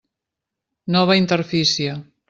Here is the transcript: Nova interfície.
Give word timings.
Nova 0.95 1.19
interfície. 1.21 1.93